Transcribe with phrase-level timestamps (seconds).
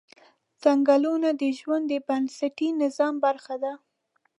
[0.63, 3.73] ځنګلونه د ژوند د بنسټي نظام برخه ده